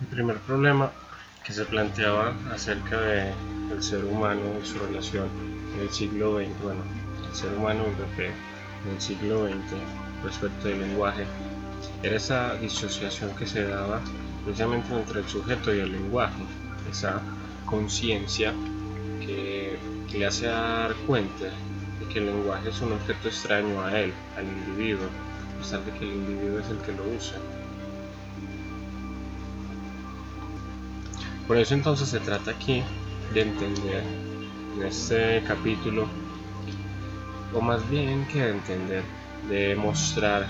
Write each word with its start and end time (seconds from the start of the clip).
El 0.00 0.06
primer 0.06 0.36
problema 0.38 0.92
que 1.44 1.52
se 1.52 1.64
planteaba 1.64 2.32
acerca 2.52 3.00
de, 3.00 3.32
del 3.68 3.82
ser 3.82 4.04
humano 4.04 4.42
y 4.62 4.66
su 4.66 4.78
relación 4.78 5.28
en 5.74 5.80
el 5.80 5.90
siglo 5.90 6.38
XX, 6.38 6.62
bueno, 6.62 6.82
el 7.28 7.34
ser 7.34 7.52
humano 7.54 7.84
en 7.86 8.92
el 8.92 9.00
siglo 9.00 9.48
XX 9.48 9.54
respecto 10.22 10.68
del 10.68 10.80
lenguaje, 10.80 11.26
era 12.02 12.16
esa 12.16 12.54
disociación 12.56 13.34
que 13.34 13.46
se 13.46 13.64
daba 13.64 14.00
precisamente 14.44 14.94
entre 14.94 15.20
el 15.20 15.26
sujeto 15.26 15.74
y 15.74 15.80
el 15.80 15.92
lenguaje, 15.92 16.42
esa 16.90 17.20
conciencia 17.66 18.52
que, 19.20 19.78
le 20.12 20.26
hace 20.26 20.46
dar 20.46 20.94
cuenta 21.06 21.44
de 21.44 22.06
que 22.12 22.20
el 22.20 22.26
lenguaje 22.26 22.70
es 22.70 22.80
un 22.80 22.92
objeto 22.92 23.28
extraño 23.28 23.84
a 23.84 24.00
él, 24.00 24.12
al 24.36 24.44
individuo, 24.44 25.06
a 25.06 25.58
pesar 25.58 25.84
de 25.84 25.92
que 25.92 26.04
el 26.04 26.14
individuo 26.14 26.60
es 26.60 26.70
el 26.70 26.78
que 26.78 26.92
lo 26.92 27.02
usa. 27.16 27.36
Por 31.48 31.56
eso 31.56 31.72
entonces 31.72 32.10
se 32.10 32.20
trata 32.20 32.50
aquí 32.50 32.82
de 33.32 33.40
entender 33.40 34.04
en 34.76 34.82
este 34.82 35.42
capítulo, 35.48 36.06
o 37.54 37.60
más 37.62 37.88
bien 37.88 38.26
que 38.26 38.42
de 38.42 38.50
entender, 38.50 39.02
de 39.48 39.74
mostrar 39.74 40.46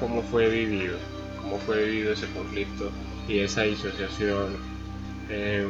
cómo 0.00 0.22
fue 0.22 0.48
vivido, 0.48 0.98
cómo 1.40 1.58
fue 1.58 1.84
vivido 1.84 2.12
ese 2.12 2.26
conflicto 2.32 2.90
y 3.28 3.38
esa 3.38 3.62
disociación, 3.62 4.56
eh, 5.30 5.68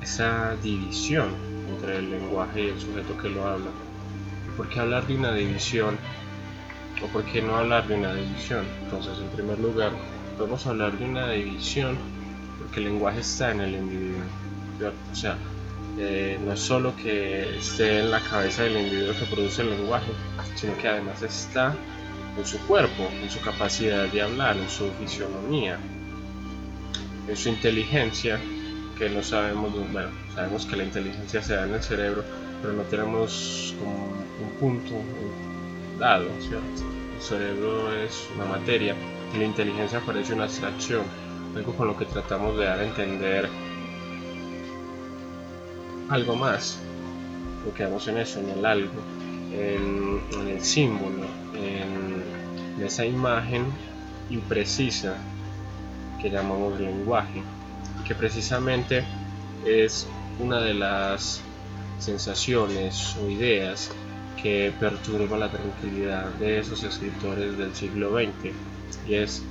esa 0.00 0.54
división 0.62 1.30
entre 1.68 1.98
el 1.98 2.08
lenguaje 2.08 2.66
y 2.66 2.68
el 2.68 2.80
sujeto 2.80 3.18
que 3.18 3.28
lo 3.28 3.48
habla. 3.48 3.70
¿Por 4.56 4.68
qué 4.68 4.78
hablar 4.78 5.08
de 5.08 5.16
una 5.16 5.34
división? 5.34 5.98
¿O 7.02 7.06
por 7.08 7.24
qué 7.24 7.42
no 7.42 7.56
hablar 7.56 7.88
de 7.88 7.96
una 7.96 8.14
división? 8.14 8.64
Entonces, 8.84 9.18
en 9.18 9.28
primer 9.30 9.58
lugar, 9.58 9.90
podemos 10.36 10.64
hablar 10.68 10.96
de 10.96 11.04
una 11.04 11.30
división 11.32 11.98
porque 12.68 12.80
el 12.80 12.92
lenguaje 12.92 13.20
está 13.20 13.50
en 13.50 13.60
el 13.60 13.74
individuo. 13.74 14.22
O 15.10 15.14
sea, 15.14 15.36
eh, 15.98 16.38
no 16.44 16.52
es 16.52 16.60
solo 16.60 16.94
que 16.96 17.56
esté 17.58 18.00
en 18.00 18.10
la 18.10 18.20
cabeza 18.20 18.62
del 18.62 18.76
individuo 18.76 19.14
que 19.18 19.24
produce 19.24 19.62
el 19.62 19.70
lenguaje, 19.70 20.12
sino 20.54 20.76
que 20.76 20.88
además 20.88 21.22
está 21.22 21.74
en 22.36 22.46
su 22.46 22.58
cuerpo, 22.66 23.08
en 23.22 23.30
su 23.30 23.40
capacidad 23.40 24.06
de 24.06 24.22
hablar, 24.22 24.56
en 24.56 24.68
su 24.68 24.90
fisionomía, 24.92 25.78
en 27.26 27.36
su 27.36 27.48
inteligencia, 27.48 28.38
que 28.98 29.08
no 29.08 29.22
sabemos, 29.22 29.72
bueno, 29.92 30.10
sabemos 30.34 30.66
que 30.66 30.76
la 30.76 30.84
inteligencia 30.84 31.42
se 31.42 31.54
da 31.54 31.64
en 31.64 31.74
el 31.74 31.82
cerebro, 31.82 32.22
pero 32.60 32.74
no 32.74 32.82
tenemos 32.82 33.74
como 33.78 34.12
un 34.42 34.50
punto 34.60 34.94
dado, 35.98 36.28
¿cierto? 36.40 36.84
El 37.16 37.22
cerebro 37.22 37.92
es 37.94 38.28
una 38.36 38.44
materia 38.44 38.94
y 39.34 39.38
la 39.38 39.44
inteligencia 39.44 40.00
parece 40.00 40.34
una 40.34 40.44
abstracción 40.44 41.02
algo 41.58 41.72
con 41.72 41.88
lo 41.88 41.96
que 41.96 42.04
tratamos 42.04 42.56
de 42.56 42.66
dar 42.66 42.78
a 42.78 42.84
entender 42.84 43.48
algo 46.08 46.36
más. 46.36 46.78
Lo 47.66 47.74
quedamos 47.74 48.06
en 48.06 48.18
eso, 48.18 48.38
en 48.38 48.50
el 48.50 48.64
algo, 48.64 49.00
en, 49.52 50.48
el 50.48 50.60
símbolo, 50.62 51.24
en, 51.54 52.22
esa 52.82 53.04
imagen 53.04 53.64
imprecisa 54.30 55.16
que 56.22 56.30
llamamos 56.30 56.78
lenguaje, 56.78 57.42
que 58.06 58.14
precisamente 58.14 59.02
es 59.66 60.06
una 60.38 60.60
de 60.60 60.74
las 60.74 61.40
sensaciones 61.98 63.16
o 63.20 63.28
ideas 63.28 63.90
que 64.40 64.72
perturba 64.78 65.36
la 65.36 65.50
tranquilidad 65.50 66.26
de 66.34 66.60
esos 66.60 66.84
escritores 66.84 67.58
del 67.58 67.74
siglo 67.74 68.12
XX 68.12 68.52
y 69.08 69.14
es 69.14 69.42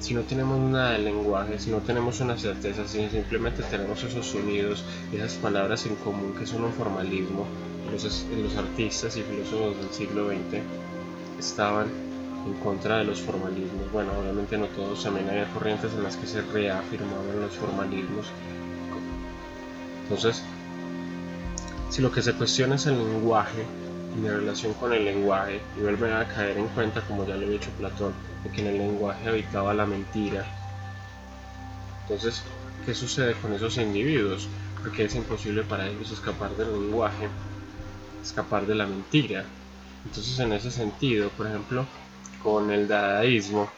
si 0.00 0.14
no 0.14 0.22
tenemos 0.22 0.58
nada 0.58 0.92
de 0.92 0.98
lenguaje, 0.98 1.58
si 1.58 1.70
no 1.70 1.78
tenemos 1.78 2.20
una 2.20 2.36
certeza, 2.36 2.86
si 2.86 3.08
simplemente 3.08 3.62
tenemos 3.64 4.02
esos 4.02 4.26
sonidos, 4.26 4.84
esas 5.12 5.34
palabras 5.34 5.86
en 5.86 5.96
común 5.96 6.34
que 6.38 6.46
son 6.46 6.64
un 6.64 6.72
formalismo, 6.72 7.46
los, 7.90 8.04
los 8.04 8.56
artistas 8.56 9.16
y 9.16 9.22
filósofos 9.22 9.76
del 9.76 9.90
siglo 9.90 10.28
XX 10.28 10.62
estaban 11.38 11.86
en 12.46 12.54
contra 12.54 12.98
de 12.98 13.04
los 13.04 13.20
formalismos. 13.20 13.90
Bueno, 13.92 14.12
obviamente 14.20 14.56
no 14.56 14.66
todos, 14.66 15.02
también 15.02 15.28
había 15.28 15.46
corrientes 15.52 15.92
en 15.92 16.02
las 16.02 16.16
que 16.16 16.26
se 16.26 16.42
reafirmaban 16.42 17.40
los 17.40 17.52
formalismos. 17.56 18.26
Entonces, 20.04 20.42
si 21.90 22.02
lo 22.02 22.12
que 22.12 22.22
se 22.22 22.34
cuestiona 22.34 22.76
es 22.76 22.86
el 22.86 22.98
lenguaje 22.98 23.64
y 24.16 24.20
mi 24.20 24.28
relación 24.28 24.74
con 24.74 24.92
el 24.92 25.04
lenguaje, 25.04 25.60
y 25.76 25.82
vuelve 25.82 26.12
a 26.12 26.26
caer 26.28 26.56
en 26.56 26.68
cuenta, 26.68 27.00
como 27.02 27.24
ya 27.26 27.34
lo 27.34 27.42
había 27.42 27.58
dicho 27.58 27.70
Platón, 27.78 28.12
de 28.44 28.50
que 28.50 28.60
en 28.60 28.68
el 28.68 28.78
lenguaje 28.78 29.28
habitaba 29.28 29.74
la 29.74 29.86
mentira. 29.86 30.44
Entonces, 32.02 32.42
¿qué 32.86 32.94
sucede 32.94 33.34
con 33.34 33.52
esos 33.52 33.76
individuos? 33.76 34.48
Porque 34.82 35.04
es 35.04 35.14
imposible 35.14 35.62
para 35.62 35.86
ellos 35.88 36.10
escapar 36.10 36.50
del 36.56 36.72
lenguaje, 36.72 37.28
escapar 38.22 38.66
de 38.66 38.74
la 38.74 38.86
mentira. 38.86 39.44
Entonces, 40.04 40.38
en 40.38 40.52
ese 40.52 40.70
sentido, 40.70 41.28
por 41.30 41.46
ejemplo, 41.46 41.86
con 42.42 42.70
el 42.70 42.88
dadaísmo, 42.88 43.70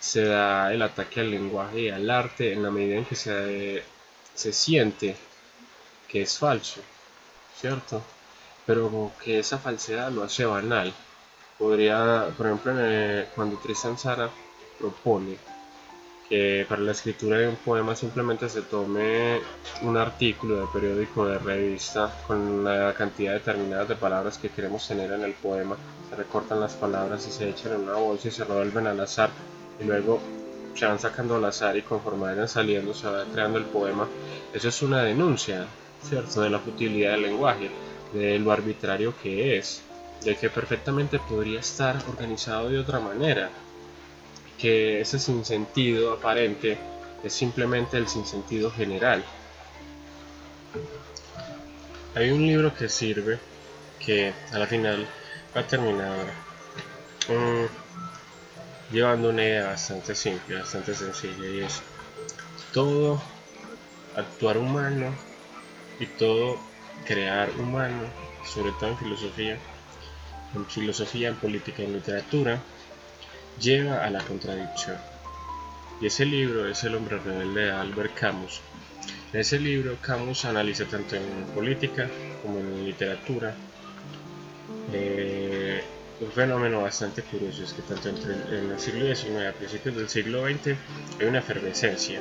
se 0.00 0.24
da 0.24 0.72
el 0.72 0.82
ataque 0.82 1.20
al 1.20 1.30
lenguaje 1.30 1.82
y 1.82 1.88
al 1.90 2.10
arte 2.10 2.52
en 2.52 2.62
la 2.62 2.70
medida 2.70 2.96
en 2.96 3.04
que 3.04 3.14
se, 3.14 3.84
se 4.34 4.52
siente 4.52 5.16
que 6.08 6.22
es 6.22 6.38
falso, 6.38 6.80
¿cierto? 7.60 8.02
Pero 8.66 9.12
que 9.22 9.38
esa 9.38 9.58
falsedad 9.58 10.10
lo 10.10 10.24
hace 10.24 10.44
banal 10.44 10.92
podría, 11.62 12.26
por 12.36 12.46
ejemplo, 12.46 12.72
cuando 13.36 13.56
Tristan 13.58 13.96
Sara 13.96 14.28
propone 14.80 15.36
que 16.28 16.66
para 16.68 16.82
la 16.82 16.90
escritura 16.90 17.38
de 17.38 17.48
un 17.48 17.54
poema 17.54 17.94
simplemente 17.94 18.48
se 18.48 18.62
tome 18.62 19.38
un 19.82 19.96
artículo 19.96 20.56
de 20.60 20.66
periódico 20.72 21.24
de 21.26 21.38
revista 21.38 22.12
con 22.26 22.64
la 22.64 22.92
cantidad 22.94 23.34
determinada 23.34 23.84
de 23.84 23.94
palabras 23.94 24.38
que 24.38 24.48
queremos 24.48 24.88
tener 24.88 25.12
en 25.12 25.22
el 25.22 25.34
poema, 25.34 25.76
se 26.10 26.16
recortan 26.16 26.58
las 26.58 26.72
palabras 26.72 27.28
y 27.28 27.30
se 27.30 27.50
echan 27.50 27.74
en 27.74 27.82
una 27.82 27.94
bolsa 27.94 28.26
y 28.26 28.32
se 28.32 28.42
revuelven 28.44 28.88
al 28.88 28.98
azar 28.98 29.30
y 29.80 29.84
luego 29.84 30.18
se 30.74 30.86
van 30.86 30.98
sacando 30.98 31.36
al 31.36 31.44
azar 31.44 31.76
y 31.76 31.82
conforme 31.82 32.24
vayan 32.24 32.48
saliendo 32.48 32.92
se 32.92 33.06
va 33.06 33.24
creando 33.32 33.58
el 33.58 33.66
poema. 33.66 34.08
Eso 34.52 34.68
es 34.68 34.82
una 34.82 35.04
denuncia, 35.04 35.66
¿cierto?, 36.02 36.40
de 36.40 36.50
la 36.50 36.58
futilidad 36.58 37.12
del 37.12 37.22
lenguaje, 37.22 37.70
de 38.12 38.40
lo 38.40 38.50
arbitrario 38.50 39.14
que 39.22 39.58
es 39.58 39.80
de 40.24 40.36
que 40.36 40.50
perfectamente 40.50 41.18
podría 41.18 41.60
estar 41.60 41.96
organizado 42.08 42.68
de 42.68 42.78
otra 42.78 43.00
manera, 43.00 43.50
que 44.58 45.00
ese 45.00 45.18
sinsentido 45.18 46.12
aparente 46.12 46.78
es 47.22 47.32
simplemente 47.32 47.96
el 47.96 48.08
sinsentido 48.08 48.70
general. 48.70 49.24
Hay 52.14 52.30
un 52.30 52.46
libro 52.46 52.74
que 52.74 52.88
sirve 52.88 53.40
que 53.98 54.34
a 54.52 54.58
la 54.58 54.66
final 54.66 55.06
va 55.56 55.60
a 55.60 55.66
mm, 57.32 57.66
llevando 58.92 59.30
una 59.30 59.42
idea 59.42 59.66
bastante 59.66 60.14
simple, 60.14 60.56
bastante 60.56 60.94
sencilla 60.94 61.48
y 61.48 61.60
es 61.60 61.82
todo 62.72 63.22
actuar 64.14 64.58
humano 64.58 65.14
y 65.98 66.06
todo 66.06 66.60
crear 67.06 67.50
humano, 67.58 68.04
sobre 68.44 68.72
todo 68.72 68.90
en 68.90 68.98
filosofía, 68.98 69.58
en 70.54 70.66
filosofía, 70.66 71.28
en 71.28 71.36
política 71.36 71.82
y 71.82 71.86
en 71.86 71.94
literatura, 71.94 72.60
lleva 73.60 74.04
a 74.04 74.10
la 74.10 74.22
contradicción. 74.24 74.96
Y 76.00 76.06
ese 76.06 76.24
libro 76.24 76.68
es 76.68 76.82
El 76.84 76.94
hombre 76.94 77.18
rebelde 77.18 77.62
de 77.62 77.72
Albert 77.72 78.14
Camus. 78.14 78.60
En 79.32 79.40
ese 79.40 79.58
libro 79.58 79.96
Camus 80.00 80.44
analiza 80.44 80.84
tanto 80.84 81.16
en 81.16 81.46
política 81.54 82.08
como 82.42 82.58
en 82.58 82.84
literatura 82.84 83.54
eh, 84.92 85.82
un 86.20 86.30
fenómeno 86.30 86.82
bastante 86.82 87.22
curioso 87.22 87.64
es 87.64 87.72
que 87.72 87.82
tanto 87.82 88.08
entre, 88.08 88.34
en 88.34 88.70
el 88.70 88.78
siglo 88.78 89.06
XIX 89.06 89.46
a 89.48 89.52
principios 89.52 89.96
del 89.96 90.08
siglo 90.08 90.44
XX 90.46 90.76
hay 91.18 91.26
una 91.26 91.38
efervescencia. 91.38 92.20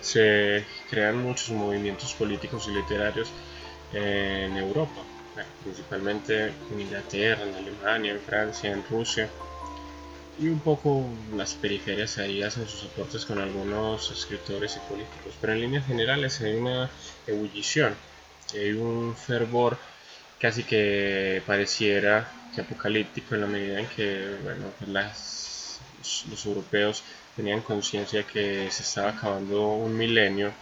Se 0.00 0.64
crean 0.90 1.18
muchos 1.18 1.50
movimientos 1.50 2.12
políticos 2.14 2.68
y 2.68 2.74
literarios 2.74 3.30
en 3.92 4.56
Europa 4.56 5.00
principalmente 5.62 6.54
en 6.70 6.80
Inglaterra, 6.80 7.42
en 7.42 7.54
Alemania, 7.54 8.12
en 8.12 8.20
Francia, 8.20 8.70
en 8.70 8.84
Rusia 8.84 9.28
y 10.38 10.48
un 10.48 10.60
poco 10.60 11.08
las 11.36 11.54
periferias 11.54 12.18
ahí 12.18 12.42
hacen 12.42 12.66
sus 12.66 12.84
aportes 12.84 13.24
con 13.24 13.38
algunos 13.38 14.10
escritores 14.10 14.76
y 14.76 14.80
políticos, 14.90 15.34
pero 15.40 15.52
en 15.52 15.60
líneas 15.60 15.86
generales 15.86 16.40
hay 16.40 16.54
una 16.54 16.90
ebullición, 17.26 17.94
hay 18.52 18.72
un 18.72 19.14
fervor 19.16 19.78
casi 20.38 20.64
que 20.64 21.42
pareciera 21.46 22.28
apocalíptico 22.58 23.34
en 23.34 23.40
la 23.40 23.46
medida 23.46 23.80
en 23.80 23.86
que 23.86 24.36
bueno, 24.42 24.72
pues 24.78 25.80
los 26.28 26.46
europeos 26.46 27.02
tenían 27.34 27.62
conciencia 27.62 28.24
que 28.24 28.70
se 28.70 28.82
estaba 28.82 29.10
acabando 29.10 29.68
un 29.68 29.96
milenio, 29.96 30.52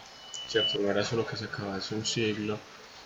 ¿cierto? 0.48 0.78
No 0.78 0.90
era 0.90 1.04
solo 1.04 1.26
que 1.26 1.36
se 1.36 1.46
acabase 1.46 1.94
un 1.94 2.06
siglo, 2.06 2.58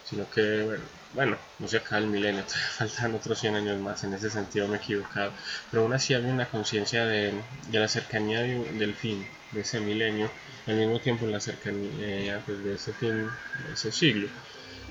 sino 0.09 0.29
que, 0.31 0.79
bueno, 1.15 1.37
no 1.59 1.69
se 1.69 1.79
acaba 1.79 1.99
el 1.99 2.07
milenio, 2.07 2.43
todavía 2.47 2.69
faltan 2.69 3.15
otros 3.15 3.39
100 3.39 3.55
años 3.57 3.81
más, 3.81 4.05
en 4.05 4.15
ese 4.15 4.31
sentido 4.31 4.69
me 4.69 4.77
he 4.77 4.79
equivocado, 4.79 5.33
pero 5.71 5.83
aún 5.83 5.93
así 5.93 6.15
había 6.15 6.33
una 6.33 6.47
conciencia 6.47 7.05
de, 7.05 7.35
la 7.73 7.89
cercanía 7.89 8.41
del 8.43 8.95
fin 8.95 9.27
de 9.53 9.61
ese 9.61 9.81
milenio, 9.81 10.31
al 10.67 10.77
mismo 10.77 11.01
tiempo 11.01 11.25
en 11.25 11.33
la 11.33 11.41
cercanía 11.41 12.43
pues, 12.45 12.63
de 12.65 12.75
ese 12.75 12.93
fin, 12.93 13.29
de 13.67 13.73
ese 13.75 13.93
siglo. 13.93 14.29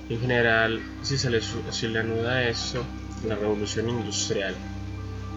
En 0.08 0.20
general, 0.20 0.80
si 1.02 1.18
se 1.18 1.30
le, 1.30 1.40
si 1.40 1.88
le 1.88 1.98
anuda 1.98 2.42
eso, 2.44 2.84
la 3.26 3.34
revolución 3.34 3.88
industrial 3.88 4.54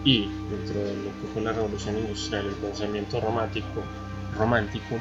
y 0.04 0.28
dentro 0.50 0.80
de 0.82 0.96
lo 0.96 1.20
que 1.20 1.32
fue 1.32 1.42
la 1.42 1.52
revolución 1.52 1.98
industrial, 1.98 2.46
el 2.46 2.54
pensamiento 2.54 3.20
romántico, 3.20 3.82
romántico 4.36 4.94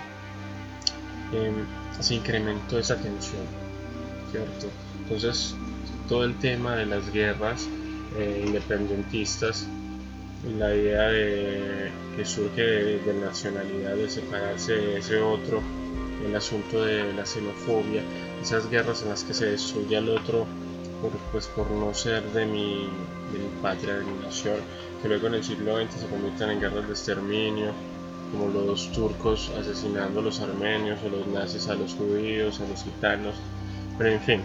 em, 1.33 1.65
se 1.99 2.15
incrementó 2.15 2.79
esa 2.79 2.97
tensión, 2.97 3.45
¿cierto? 4.31 4.67
Entonces, 5.03 5.55
todo 6.07 6.23
el 6.23 6.37
tema 6.39 6.75
de 6.75 6.85
las 6.85 7.11
guerras 7.11 7.67
eh, 8.17 8.43
independentistas, 8.45 9.67
la 10.57 10.73
idea 10.73 11.09
de, 11.09 11.91
que 12.15 12.25
surge 12.25 12.61
de, 12.61 13.13
nacionalidad, 13.13 13.95
de 13.95 14.09
separarse 14.09 14.73
de 14.73 14.97
ese 14.99 15.19
otro, 15.19 15.61
el 16.25 16.35
asunto 16.35 16.83
de 16.83 17.13
la 17.13 17.25
xenofobia, 17.25 18.01
esas 18.41 18.69
guerras 18.69 19.03
en 19.03 19.09
las 19.09 19.23
que 19.23 19.33
se 19.33 19.45
destruye 19.45 19.97
al 19.97 20.09
otro 20.09 20.45
por, 21.01 21.11
pues, 21.31 21.47
por 21.47 21.69
no 21.71 21.93
ser 21.93 22.23
de 22.33 22.45
mi, 22.45 22.89
de 23.31 23.39
mi 23.39 23.61
patria, 23.61 23.95
de 23.95 24.05
mi 24.05 24.19
nación, 24.23 24.57
que 25.01 25.07
luego 25.07 25.27
en 25.27 25.35
el 25.35 25.43
siglo 25.43 25.77
XX 25.77 26.01
se 26.01 26.07
convierten 26.07 26.49
en 26.49 26.59
guerras 26.59 26.87
de 26.87 26.93
exterminio, 26.93 27.71
como 28.31 28.47
los 28.49 28.91
turcos 28.91 29.51
asesinando 29.59 30.19
a 30.19 30.23
los 30.23 30.39
armenios, 30.39 30.99
o 31.05 31.09
los 31.09 31.27
nazis 31.27 31.67
a 31.67 31.75
los 31.75 31.93
judíos, 31.93 32.59
a 32.59 32.67
los 32.67 32.83
gitanos, 32.83 33.35
pero 33.99 34.11
en 34.11 34.21
fin, 34.21 34.41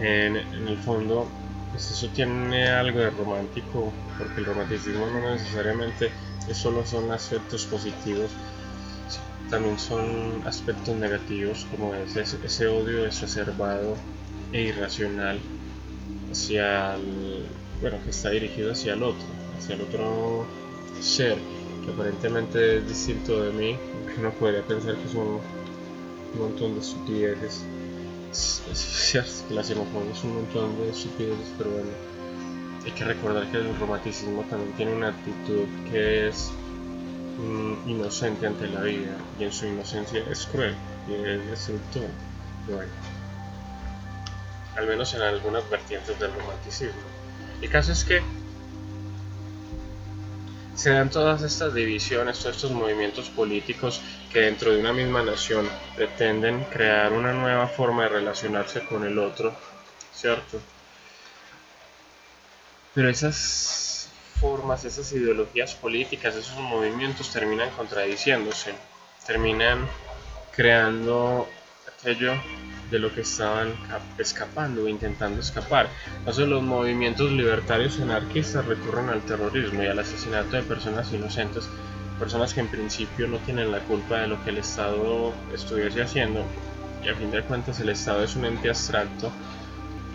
en, 0.00 0.36
el 0.36 0.76
fondo 0.84 1.26
pues 1.72 1.90
eso 1.90 2.08
tiene 2.14 2.68
algo 2.68 3.00
de 3.00 3.10
romántico, 3.10 3.90
porque 4.16 4.40
el 4.40 4.44
romanticismo 4.44 5.06
no 5.06 5.32
necesariamente 5.32 6.10
es 6.46 6.56
solo 6.56 6.86
son 6.86 7.10
aspectos 7.10 7.64
positivos, 7.64 8.30
también 9.50 9.78
son 9.78 10.42
aspectos 10.46 10.94
negativos 10.94 11.66
como 11.70 11.94
ese, 11.94 12.20
ese 12.44 12.68
odio 12.68 13.06
exacerbado 13.06 13.96
e 14.52 14.60
irracional 14.60 15.40
hacia 16.30 16.94
el, 16.96 17.46
bueno, 17.80 17.96
que 18.04 18.10
está 18.10 18.30
dirigido 18.30 18.72
hacia 18.72 18.92
el 18.92 19.02
otro, 19.02 19.24
hacia 19.58 19.74
el 19.74 19.80
otro 19.80 20.46
ser 21.00 21.38
que 21.84 21.92
aparentemente 21.92 22.78
es 22.78 22.88
distinto 22.88 23.42
de 23.42 23.52
mí, 23.52 23.76
que 24.06 24.20
uno 24.20 24.30
podría 24.32 24.62
pensar 24.62 24.96
que 24.96 25.08
son 25.08 25.40
un 26.34 26.38
montón 26.38 26.74
de 26.74 26.80
estupideces 26.80 27.64
es 28.34 28.78
cierto 28.78 29.30
que 29.48 29.54
la 29.54 29.62
xenofobia 29.62 30.12
es 30.12 30.24
un 30.24 30.34
montón 30.34 30.76
de 30.78 30.90
estupideces, 30.90 31.50
pero 31.56 31.70
bueno, 31.70 31.90
hay 32.84 32.90
que 32.90 33.04
recordar 33.04 33.50
que 33.50 33.58
el 33.58 33.78
romanticismo 33.78 34.42
también 34.50 34.72
tiene 34.72 34.92
una 34.92 35.08
actitud 35.08 35.66
que 35.90 36.28
es 36.28 36.50
mm, 37.38 37.88
inocente 37.88 38.46
ante 38.46 38.66
la 38.68 38.80
vida 38.82 39.16
y 39.38 39.44
en 39.44 39.52
su 39.52 39.66
inocencia 39.66 40.24
es 40.30 40.46
cruel 40.46 40.74
y 41.08 41.14
es 41.14 41.46
destructor. 41.46 42.08
Bueno, 42.66 42.90
al 44.76 44.86
menos 44.88 45.14
en 45.14 45.22
algunas 45.22 45.68
vertientes 45.70 46.18
del 46.18 46.32
romanticismo. 46.34 47.02
El 47.62 47.70
caso 47.70 47.92
es 47.92 48.04
que 48.04 48.20
se 50.74 50.90
dan 50.90 51.10
todas 51.10 51.42
estas 51.42 51.72
divisiones, 51.74 52.38
todos 52.38 52.56
estos 52.56 52.72
movimientos 52.72 53.30
políticos 53.30 54.00
que 54.32 54.40
dentro 54.40 54.72
de 54.72 54.80
una 54.80 54.92
misma 54.92 55.22
nación 55.22 55.68
pretenden 55.94 56.64
crear 56.64 57.12
una 57.12 57.32
nueva 57.32 57.68
forma 57.68 58.04
de 58.04 58.08
relacionarse 58.10 58.84
con 58.84 59.04
el 59.04 59.18
otro, 59.18 59.54
¿cierto? 60.12 60.60
Pero 62.94 63.08
esas 63.08 64.08
formas, 64.40 64.84
esas 64.84 65.10
ideologías 65.12 65.74
políticas, 65.74 66.34
esos 66.34 66.58
movimientos 66.58 67.30
terminan 67.30 67.70
contradiciéndose, 67.70 68.74
terminan 69.26 69.88
creando 70.52 71.48
aquello 71.98 72.34
de 72.94 73.00
lo 73.00 73.12
que 73.12 73.22
estaban 73.22 73.74
escapando 74.18 74.84
o 74.84 74.88
intentando 74.88 75.40
escapar. 75.40 75.88
Entonces 76.18 76.46
los 76.46 76.62
movimientos 76.62 77.32
libertarios 77.32 77.98
anarquistas 77.98 78.64
recurren 78.66 79.08
al 79.08 79.20
terrorismo 79.22 79.82
y 79.82 79.86
al 79.86 79.98
asesinato 79.98 80.54
de 80.54 80.62
personas 80.62 81.12
inocentes, 81.12 81.68
personas 82.20 82.54
que 82.54 82.60
en 82.60 82.68
principio 82.68 83.26
no 83.26 83.38
tienen 83.38 83.72
la 83.72 83.80
culpa 83.80 84.20
de 84.20 84.28
lo 84.28 84.42
que 84.44 84.50
el 84.50 84.58
Estado 84.58 85.32
estuviese 85.52 86.02
haciendo 86.02 86.44
y 87.04 87.08
a 87.08 87.16
fin 87.16 87.32
de 87.32 87.42
cuentas 87.42 87.80
el 87.80 87.88
Estado 87.88 88.22
es 88.22 88.36
un 88.36 88.44
ente 88.44 88.68
abstracto 88.68 89.32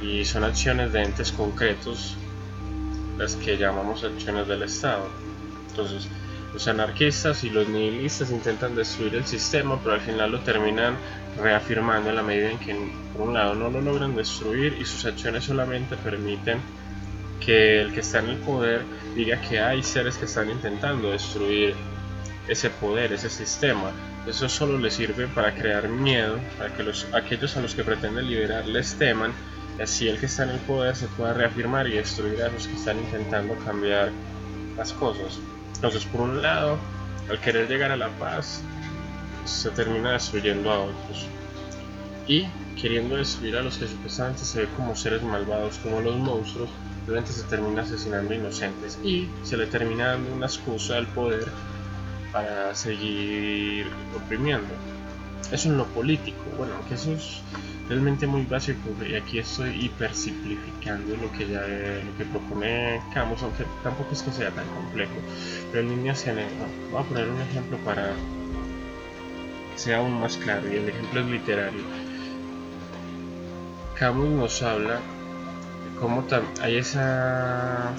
y 0.02 0.24
son 0.24 0.46
acciones 0.46 0.94
de 0.94 1.04
entes 1.04 1.34
concretos 1.34 2.16
las 3.18 3.36
que 3.36 3.58
llamamos 3.58 4.06
acciones 4.06 4.48
del 4.48 4.64
Estado. 4.64 5.06
Entonces, 5.72 6.08
los 6.54 6.66
anarquistas 6.70 7.44
y 7.44 7.50
los 7.50 7.68
nihilistas 7.68 8.32
intentan 8.32 8.74
destruir 8.74 9.16
el 9.16 9.26
sistema, 9.26 9.78
pero 9.84 9.96
al 9.96 10.02
final 10.02 10.32
lo 10.32 10.40
terminan 10.40 10.96
reafirmando 11.42 12.10
en 12.10 12.16
la 12.16 12.24
medida 12.24 12.52
en 12.52 12.60
que, 12.60 12.76
por 13.14 13.28
un 13.28 13.34
lado, 13.34 13.56
no 13.56 13.70
lo 13.70 13.82
logran 13.82 14.16
destruir 14.16 14.78
y 14.80 14.86
sus 14.86 15.06
acciones 15.06 15.44
solamente 15.44 15.96
permiten 15.98 16.60
que 17.40 17.82
el 17.82 17.94
que 17.94 18.02
está 18.02 18.20
en 18.20 18.30
el 18.30 18.38
poder 18.38 18.82
diga 19.16 19.40
que 19.42 19.60
hay 19.60 19.82
seres 19.82 20.18
que 20.18 20.26
están 20.26 20.50
intentando 20.50 21.12
destruir 21.12 21.76
ese 22.48 22.70
poder, 22.70 23.14
ese 23.14 23.30
sistema. 23.30 23.92
Eso 24.28 24.50
solo 24.50 24.78
les 24.78 24.94
sirve 24.94 25.28
para 25.28 25.54
crear 25.56 25.88
miedo, 25.88 26.38
para 26.58 26.74
que 26.74 26.84
los, 26.84 27.08
aquellos 27.14 27.56
a 27.56 27.62
los 27.62 27.74
que 27.74 27.84
pretenden 27.84 28.28
liberar 28.28 28.66
les 28.68 28.96
teman, 28.96 29.32
y 29.78 29.82
así 29.82 30.08
el 30.08 30.20
que 30.20 30.26
está 30.26 30.44
en 30.44 30.50
el 30.50 30.60
poder 30.60 30.96
se 30.96 31.08
pueda 31.08 31.34
reafirmar 31.34 31.88
y 31.88 31.94
destruir 31.94 32.42
a 32.44 32.50
los 32.50 32.68
que 32.68 32.76
están 32.76 32.98
intentando 33.00 33.56
cambiar 33.66 34.12
las 34.76 34.92
cosas. 34.94 35.40
Entonces, 35.76 36.04
por 36.06 36.22
un 36.22 36.42
lado, 36.42 36.78
al 37.30 37.40
querer 37.40 37.70
llegar 37.70 37.92
a 37.92 37.98
la 37.98 38.10
paz, 38.10 38.62
se 39.50 39.70
termina 39.72 40.14
destruyendo 40.14 40.72
a 40.72 40.80
otros. 40.80 41.28
Y 42.28 42.46
queriendo 42.80 43.18
destruir 43.18 43.58
a 43.58 43.62
los 43.62 43.78
que 43.78 43.88
supuestamente 43.88 44.46
se 44.46 44.62
ve 44.62 44.68
como 44.76 44.96
seres 44.96 45.24
malvados, 45.24 45.78
como 45.80 46.00
los 46.02 46.16
monstruos, 46.16 46.70
realmente 47.08 47.34
se 47.34 47.44
termina 47.44 47.82
asesinando 47.82 48.34
inocentes. 48.34 49.00
Y 49.04 49.28
se 49.44 49.58
le 49.58 49.66
termina 49.66 50.10
dando 50.10 50.34
una 50.34 50.46
excusa 50.46 50.98
al 50.98 51.08
poder 51.08 51.48
para 52.32 52.74
seguir 52.76 53.88
oprimiendo. 54.16 54.70
Eso 55.52 55.70
en 55.70 55.78
lo 55.78 55.86
político, 55.88 56.44
bueno, 56.58 56.74
que 56.88 56.94
eso 56.94 57.14
es 57.14 57.42
realmente 57.90 58.28
muy 58.28 58.44
básico 58.44 58.92
y 59.04 59.16
aquí 59.16 59.40
estoy 59.40 59.86
hiper 59.86 60.14
simplificando 60.14 61.18
lo 61.18 61.32
que 61.32 61.48
ya 61.48 61.62
lo 61.62 62.16
que 62.18 62.26
propone 62.26 63.02
Camus 63.12 63.42
aunque 63.42 63.66
tampoco 63.82 64.14
es 64.14 64.22
que 64.22 64.32
sea 64.32 64.52
tan 64.52 64.68
complejo 64.68 65.16
pero 65.72 65.84
en 65.84 65.90
líneas 65.90 66.24
generales 66.24 66.54
voy 66.92 67.02
a 67.02 67.04
poner 67.04 67.28
un 67.28 67.42
ejemplo 67.42 67.80
para 67.80 68.14
sea 69.80 69.98
aún 69.98 70.20
más 70.20 70.38
claro 70.38 70.72
y 70.72 70.76
el 70.76 70.90
ejemplo 70.90 71.22
es 71.22 71.26
literario 71.28 71.84
Camus 73.98 74.30
nos 74.30 74.62
habla 74.62 74.96
de 74.96 76.00
cómo 76.00 76.26
hay 76.62 76.78
esa 76.78 77.92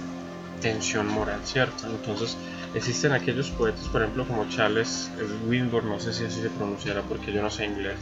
tensión 0.61 1.09
moral 1.09 1.41
cierto 1.45 1.87
entonces 1.87 2.37
existen 2.75 3.13
aquellos 3.13 3.51
poetas 3.51 3.85
por 3.89 4.03
ejemplo 4.03 4.27
como 4.27 4.49
Charles 4.49 5.11
Swinburne 5.45 5.89
no 5.89 6.01
sé 6.01 6.13
si 6.13 6.25
así 6.25 6.41
se 6.41 6.51
pronunciará 6.51 7.03
porque 7.03 7.33
yo 7.33 7.43
no 7.43 7.51
sé 7.51 7.65
inglés 7.65 7.97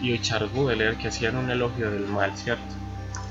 y 0.00 0.18
Charles 0.18 0.52
Baudelaire 0.52 0.96
que 0.98 1.08
hacían 1.08 1.36
un 1.36 1.50
elogio 1.50 1.90
del 1.90 2.06
mal, 2.06 2.36
¿cierto? 2.36 2.62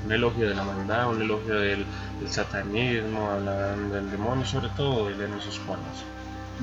Un 0.04 0.12
elogio 0.12 0.48
de 0.48 0.54
la 0.54 0.64
maldad, 0.64 1.10
un 1.10 1.22
elogio 1.22 1.54
del, 1.54 1.84
satanismo, 2.26 3.30
hablan 3.30 3.90
del 3.90 4.10
demonio, 4.10 4.44
sobre 4.44 4.68
todo 4.70 5.08
de 5.08 5.24
esos 5.38 5.58
poemas, 5.60 6.04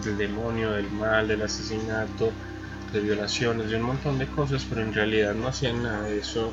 del 0.03 0.17
demonio, 0.17 0.71
del 0.71 0.89
mal, 0.91 1.27
del 1.27 1.41
asesinato, 1.41 2.31
de 2.91 2.99
violaciones, 3.01 3.69
de 3.69 3.77
un 3.77 3.83
montón 3.83 4.17
de 4.17 4.27
cosas, 4.27 4.65
pero 4.67 4.81
en 4.81 4.93
realidad 4.93 5.33
no 5.33 5.47
hacían 5.47 5.83
nada 5.83 6.03
de 6.03 6.19
eso 6.19 6.51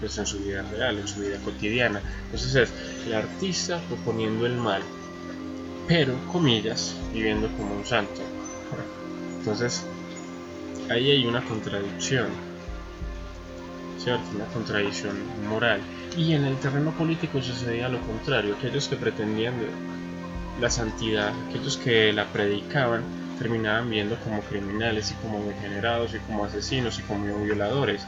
pues, 0.00 0.18
en 0.18 0.26
su 0.26 0.38
vida 0.40 0.62
real, 0.70 0.98
en 0.98 1.08
su 1.08 1.20
vida 1.20 1.38
cotidiana. 1.44 2.00
Entonces 2.26 2.54
es 2.54 3.06
el 3.06 3.14
artista 3.14 3.80
proponiendo 3.88 4.46
el 4.46 4.56
mal, 4.56 4.82
pero, 5.86 6.14
comillas, 6.32 6.94
viviendo 7.12 7.48
como 7.56 7.76
un 7.76 7.86
santo. 7.86 8.20
Entonces, 9.38 9.84
ahí 10.90 11.10
hay 11.10 11.26
una 11.26 11.44
contradicción 11.44 12.26
una 14.34 14.44
contradicción 14.52 15.16
moral. 15.48 15.80
Y 16.16 16.32
en 16.32 16.44
el 16.44 16.56
terreno 16.56 16.92
político 16.92 17.42
sucedía 17.42 17.88
lo 17.88 18.00
contrario, 18.00 18.54
aquellos 18.56 18.88
que 18.88 18.96
pretendían 18.96 19.54
la 20.60 20.70
santidad, 20.70 21.32
aquellos 21.48 21.76
que 21.76 22.12
la 22.12 22.24
predicaban, 22.26 23.02
terminaban 23.38 23.90
viendo 23.90 24.16
como 24.20 24.40
criminales 24.42 25.10
y 25.10 25.14
como 25.14 25.44
degenerados 25.44 26.14
y 26.14 26.18
como 26.20 26.44
asesinos 26.44 26.98
y 26.98 27.02
como 27.02 27.42
violadores. 27.44 28.06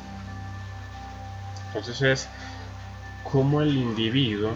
Entonces 1.69 2.03
es 2.03 2.29
como 3.25 3.61
el 3.61 3.77
individuo 3.77 4.53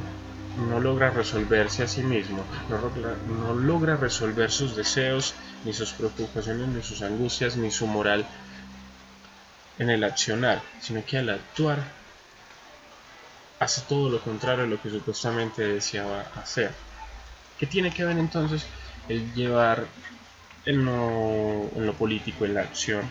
no 0.69 0.81
logra 0.81 1.11
resolverse 1.11 1.83
a 1.83 1.89
sí 1.89 2.03
mismo, 2.03 2.45
no 2.69 2.79
logra, 2.79 3.17
no 3.27 3.55
logra 3.55 3.97
resolver 3.97 4.51
sus 4.51 4.77
deseos, 4.77 5.35
ni 5.65 5.73
sus 5.73 5.93
preocupaciones, 5.93 6.69
ni 6.69 6.83
sus 6.83 7.03
angustias, 7.03 7.57
ni 7.57 7.71
su 7.71 7.87
moral 7.87 8.27
en 9.79 9.91
el 9.91 10.05
accionar, 10.05 10.63
sino 10.81 11.05
que 11.05 11.19
al 11.19 11.31
actuar 11.31 11.79
hace 13.59 13.83
todo 13.83 14.11
lo 14.11 14.21
contrario 14.21 14.65
a 14.65 14.67
lo 14.67 14.81
que 14.81 14.91
supuestamente 14.91 15.63
deseaba 15.63 16.25
hacer. 16.37 16.73
¿Qué 17.59 17.67
tiene 17.67 17.93
que 17.93 18.05
ver 18.05 18.19
entonces 18.19 18.67
el 19.09 19.33
llevar 19.35 19.87
en 20.65 20.85
lo, 20.85 21.71
en 21.75 21.87
lo 21.87 21.93
político, 21.95 22.45
en 22.45 22.55
la 22.55 22.63
acción 22.63 23.03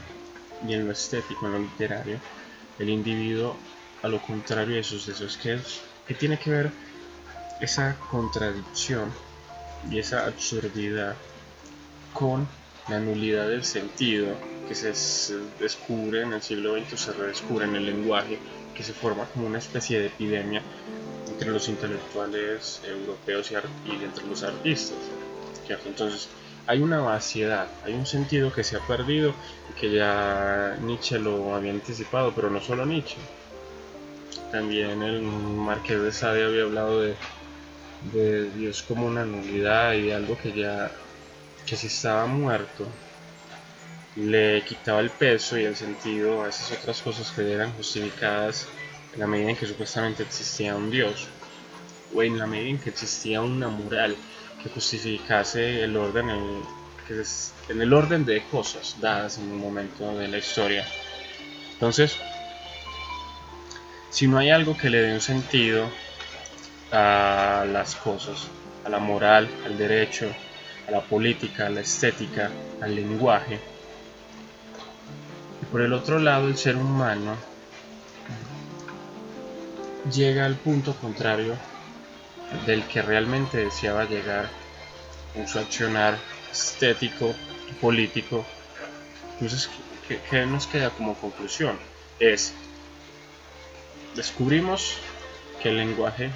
y 0.68 0.74
en 0.74 0.86
lo 0.86 0.92
estético, 0.92 1.46
en 1.48 1.54
lo 1.54 1.60
literario, 1.60 2.20
el 2.80 2.90
individuo 2.90 3.58
a 4.02 4.08
lo 4.08 4.22
contrario 4.22 4.76
de 4.76 4.84
sus 4.84 5.06
deseos? 5.06 5.38
¿Qué, 5.38 5.54
es, 5.54 5.82
qué 6.08 6.14
tiene 6.14 6.40
que 6.40 6.50
ver 6.50 6.72
esa 7.60 7.98
contradicción 8.10 9.12
y 9.90 10.00
esa 10.00 10.26
absurdidad 10.26 11.16
con 12.14 12.48
la 12.90 13.00
nulidad 13.00 13.48
del 13.48 13.64
sentido 13.64 14.36
que 14.68 14.76
se 14.76 14.94
descubre 15.60 16.22
en 16.22 16.34
el 16.34 16.42
siglo 16.42 16.76
XX, 16.76 17.00
se 17.00 17.14
redescubre 17.14 17.66
en 17.66 17.76
el 17.76 17.86
lenguaje, 17.86 18.40
que 18.76 18.84
se 18.84 18.94
forma 18.94 19.26
como 19.26 19.48
una 19.48 19.60
especie 19.60 20.00
de 20.00 20.08
epidemia 20.08 20.62
entre 21.28 21.52
los 21.52 21.68
intelectuales 21.70 22.82
europeos 22.88 23.52
y, 23.52 23.56
entre 24.04 24.26
los 24.28 24.44
artistas. 24.44 24.98
Entonces, 25.86 26.28
hay 26.68 26.82
una 26.82 27.00
vaciedad, 27.00 27.68
hay 27.84 27.94
un 27.94 28.06
sentido 28.06 28.54
que 28.54 28.64
se 28.64 28.78
ha 28.78 28.88
perdido 28.88 29.34
y 29.70 29.80
que 29.80 29.92
ya 29.92 30.78
Nietzsche 30.82 31.20
lo 31.20 31.56
había 31.56 31.72
anticipado, 31.72 32.34
pero 32.34 32.50
no 32.50 32.62
solo 32.62 32.86
Nietzsche. 32.86 33.18
También 34.52 35.02
el 35.02 35.22
Marqués 35.22 36.02
de 36.02 36.12
Sade 36.12 36.46
había 36.46 36.64
hablado 36.64 37.02
de, 37.02 37.16
Dios 38.56 38.82
como 38.82 39.06
una 39.06 39.26
nulidad 39.26 39.94
y 39.94 40.08
de 40.08 40.16
algo 40.16 40.36
que 40.36 40.54
ya 40.54 40.92
que 41.68 41.76
si 41.76 41.86
estaba 41.86 42.26
muerto 42.26 42.88
le 44.16 44.64
quitaba 44.66 45.02
el 45.02 45.12
peso 45.12 45.58
y 45.60 45.66
el 45.66 45.76
sentido 45.76 46.44
a 46.44 46.50
esas 46.50 46.72
otras 46.72 47.00
cosas 47.02 47.30
que 47.32 47.54
eran 47.54 47.72
justificadas 47.74 48.68
en 49.14 49.20
la 49.20 49.28
medida 49.28 49.52
en 49.52 49.56
que 49.56 49.68
supuestamente 49.68 50.24
existía 50.24 50.76
un 50.76 50.90
Dios 50.90 51.28
o 52.14 52.24
en 52.24 52.40
la 52.40 52.48
medida 52.48 52.72
en 52.72 52.80
que 52.80 52.90
existía 52.90 53.40
una 53.42 53.68
moral 53.68 54.18
que 54.62 54.70
justificase 54.70 55.84
el 55.84 55.98
orden 55.98 56.30
en, 56.30 56.62
en 57.70 57.82
el 57.82 57.94
orden 57.94 58.26
de 58.26 58.44
cosas 58.46 58.98
dadas 59.00 59.38
en 59.38 59.52
un 59.52 59.60
momento 59.60 60.18
de 60.18 60.28
la 60.28 60.38
historia. 60.38 60.86
Entonces, 61.74 62.18
si 64.10 64.28
no 64.28 64.38
hay 64.38 64.50
algo 64.50 64.78
que 64.78 64.90
le 64.90 65.02
dé 65.02 65.14
un 65.14 65.22
sentido 65.22 65.90
a 66.92 67.66
las 67.72 67.96
cosas, 67.96 68.48
a 68.86 68.90
la 68.90 69.00
moral, 69.00 69.50
al 69.66 69.78
derecho, 69.78 70.32
a 70.88 70.92
la 70.92 71.02
política, 71.02 71.68
a 71.68 71.70
la 71.70 71.82
estética, 71.82 72.52
al 72.82 72.96
lenguaje. 72.96 73.60
Y 75.62 75.66
por 75.66 75.82
el 75.82 75.94
otro 75.94 76.20
lado, 76.20 76.48
el 76.48 76.58
ser 76.58 76.76
humano 76.76 77.36
llega 80.12 80.46
al 80.46 80.56
punto 80.56 80.96
contrario 80.96 81.56
del 82.66 82.84
que 82.84 83.02
realmente 83.02 83.58
deseaba 83.58 84.06
llegar 84.06 84.50
en 85.36 85.48
su 85.48 85.60
accionar 85.60 86.18
estético 86.52 87.34
y 87.70 87.74
político. 87.74 88.46
Entonces, 89.34 89.70
¿qué, 90.30 90.46
nos 90.46 90.68
queda 90.68 90.90
como 90.92 91.16
conclusión? 91.16 91.78
Es, 92.20 92.54
descubrimos 94.16 94.98
que 95.62 95.70
el 95.70 95.78
lenguaje 95.78 96.32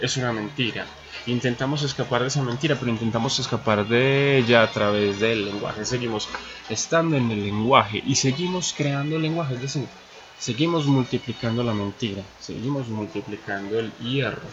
es 0.00 0.16
una 0.16 0.32
mentira, 0.32 0.86
intentamos 1.26 1.82
escapar 1.82 2.22
de 2.22 2.28
esa 2.28 2.42
mentira, 2.42 2.76
pero 2.78 2.90
intentamos 2.90 3.38
escapar 3.38 3.86
de 3.86 4.38
ella 4.38 4.62
a 4.62 4.70
través 4.70 5.20
del 5.20 5.46
lenguaje. 5.46 5.84
Seguimos 5.84 6.28
estando 6.68 7.16
en 7.16 7.30
el 7.30 7.44
lenguaje 7.44 8.02
y 8.06 8.14
seguimos 8.14 8.74
creando 8.76 9.16
el 9.16 9.22
lenguaje, 9.22 9.54
es 9.54 9.62
decir, 9.62 9.86
seguimos 10.38 10.86
multiplicando 10.86 11.62
la 11.62 11.72
mentira, 11.72 12.22
seguimos 12.40 12.88
multiplicando 12.88 13.78
el 13.78 13.92
hierro. 13.98 14.48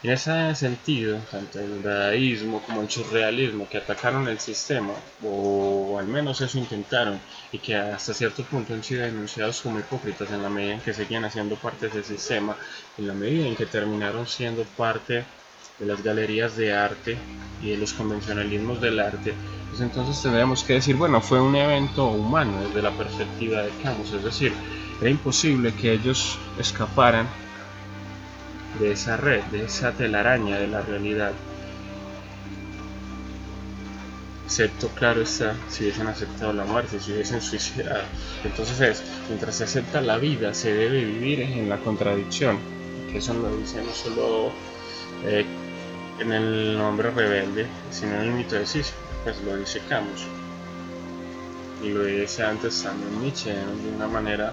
En 0.00 0.10
ese 0.10 0.54
sentido, 0.54 1.18
tanto 1.28 1.58
el 1.58 1.82
dadaísmo 1.82 2.62
como 2.62 2.82
el 2.82 2.88
surrealismo 2.88 3.68
que 3.68 3.78
atacaron 3.78 4.28
el 4.28 4.38
sistema, 4.38 4.92
o 5.24 5.98
al 5.98 6.06
menos 6.06 6.40
eso 6.40 6.56
intentaron, 6.56 7.20
y 7.50 7.58
que 7.58 7.74
hasta 7.74 8.14
cierto 8.14 8.44
punto 8.44 8.74
han 8.74 8.84
sido 8.84 9.02
denunciados 9.02 9.60
como 9.60 9.80
hipócritas 9.80 10.30
en 10.30 10.42
la 10.42 10.48
medida 10.48 10.74
en 10.74 10.80
que 10.80 10.94
seguían 10.94 11.24
haciendo 11.24 11.56
parte 11.56 11.88
del 11.88 12.04
sistema, 12.04 12.56
en 12.96 13.08
la 13.08 13.14
medida 13.14 13.48
en 13.48 13.56
que 13.56 13.66
terminaron 13.66 14.28
siendo 14.28 14.62
parte 14.76 15.24
de 15.80 15.86
las 15.86 16.02
galerías 16.02 16.56
de 16.56 16.72
arte 16.72 17.18
y 17.60 17.70
de 17.70 17.76
los 17.76 17.92
convencionalismos 17.92 18.80
del 18.80 19.00
arte, 19.00 19.34
pues 19.68 19.80
entonces 19.80 20.22
tendríamos 20.22 20.62
que 20.62 20.74
decir, 20.74 20.94
bueno, 20.94 21.20
fue 21.20 21.40
un 21.40 21.56
evento 21.56 22.06
humano 22.06 22.62
desde 22.62 22.82
la 22.82 22.92
perspectiva 22.92 23.62
de 23.62 23.70
Camus, 23.82 24.12
es 24.12 24.22
decir, 24.22 24.52
era 25.00 25.10
imposible 25.10 25.74
que 25.74 25.92
ellos 25.92 26.38
escaparan 26.58 27.28
de 28.78 28.92
esa 28.92 29.16
red, 29.16 29.42
de 29.44 29.64
esa 29.64 29.92
telaraña 29.92 30.58
de 30.58 30.68
la 30.68 30.82
realidad. 30.82 31.32
Excepto, 34.44 34.88
claro 34.88 35.20
está, 35.22 35.54
si 35.68 35.84
hubiesen 35.84 36.06
aceptado 36.06 36.52
la 36.52 36.64
muerte, 36.64 36.98
si 37.00 37.12
hubiesen 37.12 37.42
suicidado. 37.42 38.04
Entonces 38.44 38.80
es, 38.80 39.02
mientras 39.28 39.56
se 39.56 39.64
acepta 39.64 40.00
la 40.00 40.16
vida, 40.18 40.54
se 40.54 40.72
debe 40.72 41.04
vivir 41.04 41.40
en 41.40 41.68
la 41.68 41.78
contradicción. 41.78 42.58
Que 43.10 43.18
eso 43.18 43.34
lo 43.34 43.54
dice 43.56 43.82
no 43.82 43.92
solo 43.92 44.50
eh, 45.24 45.44
en 46.18 46.32
el 46.32 46.76
nombre 46.76 47.10
rebelde, 47.10 47.66
sino 47.90 48.14
en 48.14 48.20
el 48.22 48.30
mito 48.32 48.54
de 48.54 48.66
Sísifo, 48.66 48.96
pues 49.24 49.40
lo 49.42 49.56
dice 49.56 49.80
Camus. 49.88 50.26
Y 51.82 51.90
lo 51.90 52.04
dice 52.04 52.42
antes 52.42 52.82
también 52.82 53.20
Nietzsche, 53.20 53.52
de 53.52 53.96
una 53.96 54.08
manera 54.08 54.52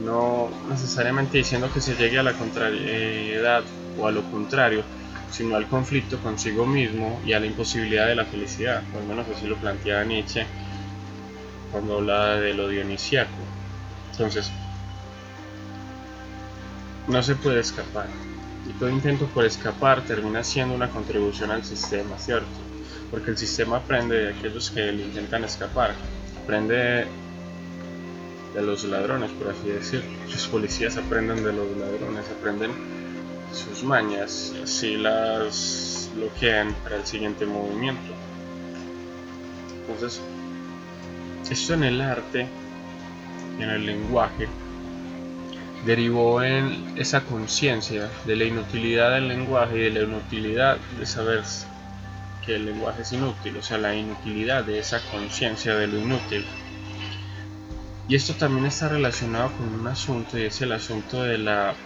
no 0.00 0.50
necesariamente 0.68 1.38
diciendo 1.38 1.70
que 1.72 1.80
se 1.80 1.94
llegue 1.94 2.18
a 2.18 2.22
la 2.22 2.32
contrariedad 2.32 3.62
o 3.98 4.06
a 4.06 4.12
lo 4.12 4.22
contrario, 4.30 4.82
sino 5.30 5.56
al 5.56 5.66
conflicto 5.66 6.18
consigo 6.18 6.66
mismo 6.66 7.20
y 7.24 7.32
a 7.32 7.40
la 7.40 7.46
imposibilidad 7.46 8.06
de 8.06 8.16
la 8.16 8.24
felicidad, 8.24 8.82
por 8.92 9.02
lo 9.02 9.08
menos 9.08 9.26
así 9.28 9.46
lo 9.46 9.56
planteaba 9.56 10.04
Nietzsche 10.04 10.46
cuando 11.70 11.98
hablaba 11.98 12.36
de 12.36 12.54
lo 12.54 12.68
dionisiaco. 12.68 13.30
Entonces, 14.12 14.50
no 17.06 17.22
se 17.22 17.34
puede 17.36 17.60
escapar 17.60 18.06
y 18.68 18.72
todo 18.78 18.90
intento 18.90 19.26
por 19.26 19.44
escapar 19.44 20.02
termina 20.02 20.44
siendo 20.44 20.74
una 20.74 20.88
contribución 20.88 21.50
al 21.50 21.64
sistema, 21.64 22.18
¿cierto? 22.18 22.46
Porque 23.10 23.30
el 23.30 23.38
sistema 23.38 23.78
aprende 23.78 24.16
de 24.16 24.34
aquellos 24.34 24.70
que 24.70 24.92
le 24.92 25.02
intentan 25.02 25.44
escapar, 25.44 25.92
aprende 26.42 27.06
de 28.54 28.62
los 28.62 28.84
ladrones, 28.84 29.30
por 29.32 29.48
así 29.48 29.68
decir. 29.68 30.02
Los 30.28 30.48
policías 30.48 30.96
aprenden 30.96 31.44
de 31.44 31.52
los 31.52 31.76
ladrones, 31.76 32.24
aprenden 32.30 32.70
sus 33.52 33.82
mañas 33.82 34.54
así 34.62 34.96
las 34.96 36.08
bloquean 36.14 36.74
para 36.82 36.96
el 36.96 37.06
siguiente 37.06 37.46
movimiento. 37.46 38.12
Entonces, 39.80 40.20
esto 41.50 41.74
en 41.74 41.82
el 41.82 42.00
arte 42.00 42.46
en 43.58 43.70
el 43.70 43.86
lenguaje 43.86 44.48
derivó 45.84 46.42
en 46.42 46.94
esa 46.96 47.22
conciencia 47.22 48.08
de 48.24 48.36
la 48.36 48.44
inutilidad 48.44 49.12
del 49.14 49.28
lenguaje 49.28 49.78
y 49.78 49.82
de 49.82 49.90
la 49.90 50.00
inutilidad 50.02 50.76
de 50.98 51.06
saber 51.06 51.42
que 52.44 52.56
el 52.56 52.66
lenguaje 52.66 53.02
es 53.02 53.12
inútil, 53.12 53.56
o 53.56 53.62
sea, 53.62 53.78
la 53.78 53.94
inutilidad 53.94 54.64
de 54.64 54.78
esa 54.78 55.00
conciencia 55.10 55.74
de 55.74 55.86
lo 55.86 55.98
inútil. 55.98 56.44
Y 58.10 58.16
esto 58.16 58.34
también 58.34 58.66
está 58.66 58.88
relacionado 58.88 59.52
con 59.56 59.72
un 59.72 59.86
asunto 59.86 60.36
y 60.36 60.42
es 60.42 60.60
el 60.62 60.72
asunto 60.72 61.22
de 61.22 61.38
la 61.38 61.76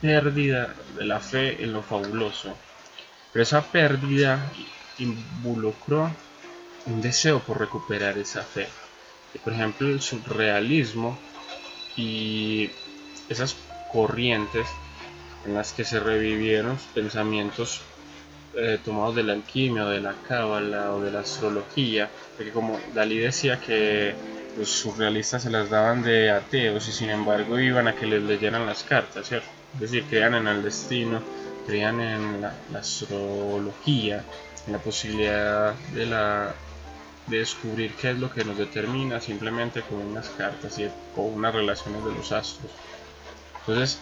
pérdida 0.00 0.76
de 0.96 1.04
la 1.04 1.18
fe 1.18 1.60
en 1.60 1.72
lo 1.72 1.82
fabuloso. 1.82 2.56
Pero 3.32 3.42
esa 3.42 3.60
pérdida 3.72 4.52
involucró 4.96 6.08
un 6.86 7.00
deseo 7.00 7.40
por 7.40 7.58
recuperar 7.58 8.16
esa 8.16 8.44
fe. 8.44 8.68
Por 9.42 9.54
ejemplo, 9.54 9.88
el 9.88 10.00
surrealismo 10.00 11.18
y 11.96 12.70
esas 13.28 13.56
corrientes 13.90 14.68
en 15.46 15.54
las 15.54 15.72
que 15.72 15.82
se 15.82 15.98
revivieron 15.98 16.78
pensamientos 16.94 17.82
eh, 18.60 18.78
tomados 18.84 19.14
de 19.14 19.22
la 19.22 19.34
alquimia 19.34 19.84
o 19.84 19.88
de 19.88 20.00
la 20.00 20.14
cábala 20.26 20.92
o 20.92 21.00
de 21.00 21.12
la 21.12 21.20
astrología, 21.20 22.10
porque 22.36 22.50
como 22.50 22.78
Dalí 22.92 23.18
decía 23.18 23.60
que 23.60 24.14
los 24.58 24.68
surrealistas 24.68 25.44
se 25.44 25.50
las 25.50 25.70
daban 25.70 26.02
de 26.02 26.30
ateos 26.32 26.88
y 26.88 26.92
sin 26.92 27.10
embargo 27.10 27.60
iban 27.60 27.86
a 27.86 27.94
que 27.94 28.06
les 28.06 28.20
leyeran 28.20 28.66
las 28.66 28.82
cartas, 28.82 29.28
¿cierto? 29.28 29.46
Es 29.74 29.80
decir, 29.80 30.04
creían 30.10 30.34
en 30.34 30.48
el 30.48 30.62
destino, 30.64 31.22
creían 31.66 32.00
en 32.00 32.40
la, 32.40 32.52
la 32.72 32.80
astrología, 32.80 34.24
en 34.66 34.72
la 34.72 34.78
posibilidad 34.78 35.74
de 35.94 36.06
la 36.06 36.54
de 37.28 37.38
descubrir 37.38 37.92
qué 37.92 38.10
es 38.10 38.18
lo 38.18 38.32
que 38.32 38.44
nos 38.44 38.56
determina 38.56 39.20
simplemente 39.20 39.82
con 39.82 39.98
unas 39.98 40.30
cartas 40.30 40.78
y 40.78 40.88
con 41.14 41.26
unas 41.26 41.54
relaciones 41.54 42.04
de 42.04 42.12
los 42.12 42.32
astros. 42.32 42.72
Entonces, 43.60 43.98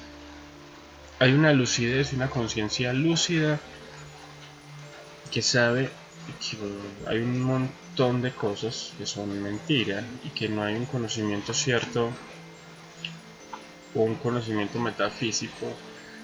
hay 1.19 1.33
una 1.33 1.53
lucidez, 1.53 2.13
una 2.13 2.29
conciencia 2.29 2.93
lúcida 2.93 3.59
que 5.31 5.43
sabe 5.43 5.91
que 6.27 6.57
hay 7.07 7.19
un 7.19 7.41
montón 7.41 8.23
de 8.23 8.33
cosas 8.33 8.95
que 8.99 9.07
son 9.07 9.43
mentira 9.43 10.05
y 10.25 10.31
que 10.31 10.49
no 10.49 10.63
hay 10.63 10.75
un 10.75 10.87
conocimiento 10.87 11.55
cierto 11.55 12.13
o 13.95 14.03
un 14.03 14.17
conocimiento 14.17 14.79
metafísico 14.79 15.77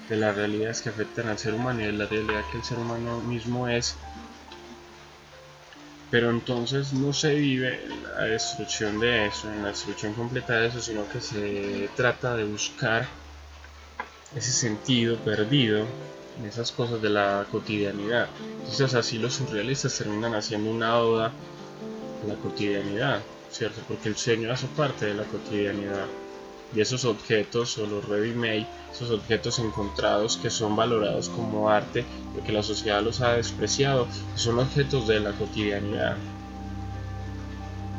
de 0.09 0.17
las 0.17 0.35
realidades 0.35 0.81
que 0.81 0.89
afectan 0.89 1.29
al 1.29 1.39
ser 1.39 1.53
humano 1.53 1.81
y 1.81 1.85
de 1.85 1.93
la 1.93 2.05
realidad 2.05 2.43
que 2.51 2.57
el 2.57 2.63
ser 2.63 2.77
humano 2.77 3.21
mismo 3.21 3.67
es. 3.67 3.95
Pero 6.11 6.29
entonces 6.29 6.93
no 6.93 7.11
se 7.11 7.33
vive 7.33 7.87
la 8.15 8.25
destrucción 8.25 8.99
de 8.99 9.27
eso, 9.27 9.51
en 9.51 9.63
la 9.63 9.69
destrucción 9.69 10.13
completa 10.13 10.59
de 10.59 10.67
eso, 10.67 10.79
sino 10.79 11.09
que 11.09 11.21
se 11.21 11.89
trata 11.95 12.35
de 12.35 12.43
buscar 12.43 13.07
ese 14.35 14.51
sentido 14.51 15.17
perdido 15.17 15.87
en 16.39 16.45
esas 16.45 16.71
cosas 16.71 17.01
de 17.01 17.09
la 17.09 17.45
cotidianidad. 17.51 18.27
Entonces 18.59 18.93
así 18.93 19.17
los 19.17 19.33
surrealistas 19.33 19.97
terminan 19.97 20.35
haciendo 20.35 20.71
una 20.71 20.97
oda 20.97 21.31
a 22.23 22.27
la 22.27 22.35
cotidianidad, 22.35 23.21
¿cierto? 23.51 23.81
Porque 23.87 24.09
el 24.09 24.15
sueño 24.15 24.51
hace 24.51 24.67
parte 24.67 25.05
de 25.05 25.13
la 25.13 25.23
cotidianidad. 25.23 26.05
Y 26.75 26.81
esos 26.81 27.05
objetos 27.05 27.77
o 27.77 27.85
los 27.85 28.07
ready-made, 28.07 28.65
esos 28.91 29.11
objetos 29.11 29.59
encontrados 29.59 30.37
que 30.37 30.49
son 30.49 30.75
valorados 30.75 31.29
como 31.29 31.69
arte 31.69 32.03
porque 32.33 32.51
la 32.51 32.63
sociedad 32.63 33.03
los 33.03 33.21
ha 33.21 33.33
despreciado, 33.33 34.07
son 34.35 34.59
objetos 34.59 35.07
de 35.07 35.19
la 35.19 35.33
cotidianidad. 35.33 36.17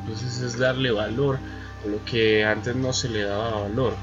Entonces 0.00 0.40
es 0.40 0.58
darle 0.58 0.90
valor 0.90 1.38
a 1.84 1.88
lo 1.88 2.04
que 2.04 2.44
antes 2.44 2.74
no 2.74 2.92
se 2.92 3.08
le 3.08 3.22
daba 3.22 3.60
valor. 3.60 3.94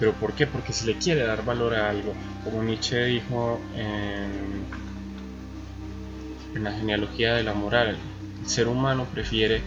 ¿Pero 0.00 0.14
por 0.14 0.32
qué? 0.32 0.46
Porque 0.46 0.72
se 0.72 0.86
le 0.86 0.96
quiere 0.96 1.26
dar 1.26 1.44
valor 1.44 1.74
a 1.74 1.90
algo. 1.90 2.14
Como 2.42 2.62
Nietzsche 2.62 3.04
dijo 3.04 3.60
en, 3.76 4.64
la 6.64 6.72
genealogía 6.72 7.34
de 7.34 7.42
la 7.42 7.52
moral, 7.52 7.98
el 8.40 8.48
ser 8.48 8.66
humano 8.66 9.06
prefiere 9.12 9.60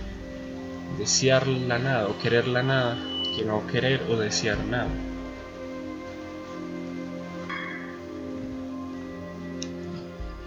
desear 0.97 1.47
la 1.47 1.77
nada 1.77 2.07
o 2.07 2.17
querer 2.17 2.47
la 2.47 2.63
nada 2.63 2.97
que 3.35 3.45
no 3.45 3.65
querer 3.67 4.01
o 4.09 4.17
desear 4.17 4.57
nada. 4.65 4.89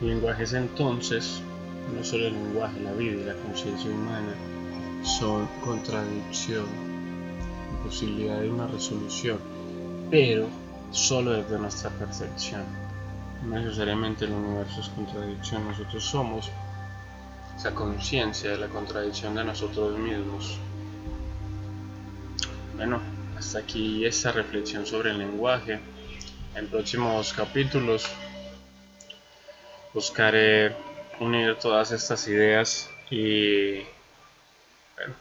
El 0.01 0.09
lenguaje 0.09 0.43
es 0.43 0.53
entonces, 0.53 1.41
no 1.97 2.03
solo 2.05 2.27
el 2.27 2.35
lenguaje, 2.35 2.81
la 2.81 2.93
vida 2.93 3.21
y 3.21 3.25
la 3.25 3.35
conciencia 3.35 3.89
humana 3.89 4.35
son 5.03 5.49
contradicción, 5.65 6.67
posibilidad 7.85 8.41
de 8.41 8.51
una 8.51 8.67
resolución 8.67 9.56
pero 10.11 10.47
solo 10.91 11.33
desde 11.33 11.59
nuestra 11.59 11.91
percepción. 11.91 12.65
No 13.45 13.59
necesariamente 13.59 14.25
el 14.25 14.33
universo 14.33 14.81
es 14.81 14.89
contradicción, 14.89 15.67
nosotros 15.69 16.05
somos 16.05 16.51
esa 17.57 17.75
conciencia 17.75 18.51
de 18.51 18.59
la 18.59 18.69
contradicción 18.69 19.35
de 19.35 19.45
nosotros 19.45 19.99
mismos. 19.99 20.59
Bueno, 22.77 23.01
hasta 23.39 23.59
aquí 23.61 24.05
esta 24.05 24.33
reflexión 24.33 24.87
sobre 24.87 25.11
el 25.11 25.19
lenguaje. 25.19 25.81
En 26.55 26.69
próximos 26.69 27.33
capítulos 27.33 28.07
buscaré 29.93 30.75
unir 31.21 31.57
todas 31.57 31.93
estas 31.93 32.27
ideas 32.29 32.91
y 33.11 33.81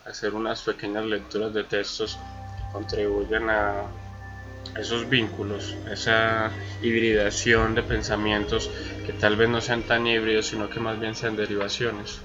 hacer 0.06 0.34
unas 0.34 0.62
pequeñas 0.62 1.06
lecturas 1.06 1.54
de 1.54 1.64
textos 1.64 2.18
que 2.58 2.72
contribuyen 2.74 3.50
a 3.50 3.84
esos 4.78 5.10
vínculos, 5.10 5.76
esa 5.90 6.52
hibridación 6.82 7.76
de 7.76 7.84
pensamientos 7.84 8.70
que 9.06 9.14
tal 9.14 9.38
vez 9.38 9.50
no 9.50 9.62
sean 9.62 9.84
tan 9.84 10.06
híbridos, 10.06 10.48
sino 10.48 10.70
que 10.70 10.80
más 10.80 11.00
bien 11.00 11.16
sean 11.16 11.36
derivaciones. 11.36 12.20